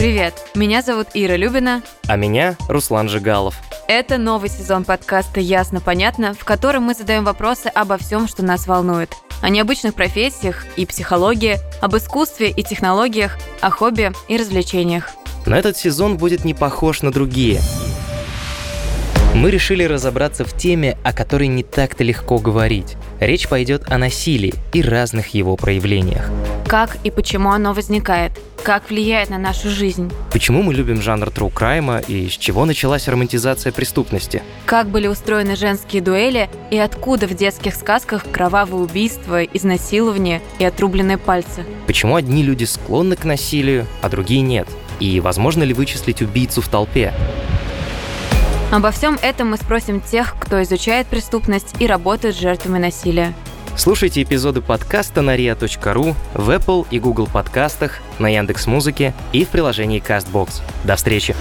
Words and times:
Привет, 0.00 0.32
меня 0.54 0.80
зовут 0.80 1.08
Ира 1.12 1.36
Любина. 1.36 1.82
А 2.06 2.16
меня 2.16 2.56
Руслан 2.70 3.10
Жигалов. 3.10 3.56
Это 3.86 4.16
новый 4.16 4.48
сезон 4.48 4.84
подкаста 4.84 5.40
«Ясно-понятно», 5.40 6.32
в 6.32 6.42
котором 6.42 6.84
мы 6.84 6.94
задаем 6.94 7.22
вопросы 7.22 7.66
обо 7.66 7.98
всем, 7.98 8.26
что 8.26 8.42
нас 8.42 8.66
волнует. 8.66 9.10
О 9.42 9.50
необычных 9.50 9.92
профессиях 9.94 10.64
и 10.76 10.86
психологии, 10.86 11.58
об 11.82 11.94
искусстве 11.98 12.48
и 12.48 12.62
технологиях, 12.62 13.36
о 13.60 13.68
хобби 13.68 14.10
и 14.26 14.38
развлечениях. 14.38 15.10
Но 15.44 15.54
этот 15.54 15.76
сезон 15.76 16.16
будет 16.16 16.46
не 16.46 16.54
похож 16.54 17.02
на 17.02 17.12
другие. 17.12 17.60
Мы 19.34 19.50
решили 19.50 19.84
разобраться 19.84 20.46
в 20.46 20.56
теме, 20.56 20.96
о 21.04 21.12
которой 21.12 21.48
не 21.48 21.62
так-то 21.62 22.04
легко 22.04 22.38
говорить. 22.38 22.96
Речь 23.20 23.48
пойдет 23.48 23.90
о 23.90 23.98
насилии 23.98 24.54
и 24.72 24.80
разных 24.80 25.34
его 25.34 25.56
проявлениях. 25.56 26.30
Как 26.66 26.96
и 27.04 27.10
почему 27.10 27.50
оно 27.50 27.74
возникает? 27.74 28.32
Как 28.62 28.90
влияет 28.90 29.30
на 29.30 29.38
нашу 29.38 29.70
жизнь? 29.70 30.12
Почему 30.30 30.62
мы 30.62 30.74
любим 30.74 31.00
жанр 31.00 31.28
true 31.28 31.50
crime 31.50 32.04
и 32.06 32.28
с 32.28 32.32
чего 32.32 32.66
началась 32.66 33.08
романтизация 33.08 33.72
преступности? 33.72 34.42
Как 34.66 34.88
были 34.88 35.06
устроены 35.06 35.56
женские 35.56 36.02
дуэли 36.02 36.50
и 36.70 36.76
откуда 36.76 37.26
в 37.26 37.34
детских 37.34 37.74
сказках 37.74 38.24
кровавые 38.30 38.82
убийства, 38.82 39.42
изнасилования 39.42 40.42
и 40.58 40.64
отрубленные 40.64 41.16
пальцы? 41.16 41.64
Почему 41.86 42.16
одни 42.16 42.42
люди 42.42 42.64
склонны 42.64 43.16
к 43.16 43.24
насилию, 43.24 43.86
а 44.02 44.10
другие 44.10 44.42
нет? 44.42 44.68
И 45.00 45.20
возможно 45.20 45.62
ли 45.62 45.72
вычислить 45.72 46.20
убийцу 46.20 46.60
в 46.60 46.68
толпе? 46.68 47.14
Обо 48.70 48.90
всем 48.90 49.18
этом 49.22 49.50
мы 49.50 49.56
спросим 49.56 50.02
тех, 50.02 50.36
кто 50.38 50.62
изучает 50.62 51.06
преступность 51.06 51.74
и 51.80 51.86
работает 51.86 52.36
с 52.36 52.38
жертвами 52.38 52.78
насилия. 52.78 53.32
Слушайте 53.76 54.22
эпизоды 54.22 54.60
подкаста 54.60 55.22
на 55.22 55.36
ria.ru, 55.36 56.14
в 56.34 56.50
Apple 56.50 56.86
и 56.90 56.98
Google 56.98 57.26
подкастах, 57.26 58.00
на 58.18 58.28
Яндекс 58.28 58.66
Музыке 58.66 59.14
и 59.32 59.44
в 59.44 59.48
приложении 59.48 60.02
CastBox. 60.02 60.60
До 60.84 60.96
встречи! 60.96 61.34